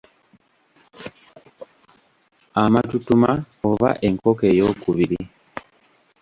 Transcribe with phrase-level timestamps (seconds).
[2.63, 3.31] Amatutuma
[3.69, 5.21] oba enkoko eyookubiri.